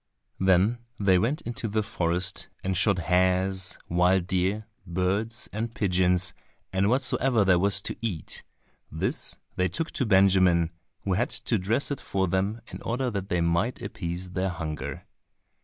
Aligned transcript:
Then 0.39 0.79
they 0.99 1.19
went 1.19 1.41
into 1.41 1.67
the 1.67 1.83
forest 1.83 2.49
and 2.63 2.75
shot 2.75 2.97
hares, 2.97 3.77
wild 3.87 4.25
deer, 4.25 4.65
birds 4.83 5.47
and 5.53 5.75
pigeons, 5.75 6.33
and 6.73 6.89
whatsoever 6.89 7.45
there 7.45 7.59
was 7.59 7.83
to 7.83 7.95
eat; 8.01 8.41
this 8.91 9.37
they 9.57 9.67
took 9.67 9.91
to 9.91 10.07
Benjamin, 10.07 10.71
who 11.03 11.13
had 11.13 11.29
to 11.29 11.59
dress 11.59 11.91
it 11.91 12.01
for 12.01 12.27
them 12.27 12.61
in 12.71 12.81
order 12.81 13.11
that 13.11 13.29
they 13.29 13.41
might 13.41 13.79
appease 13.79 14.31
their 14.31 14.49
hunger. 14.49 15.05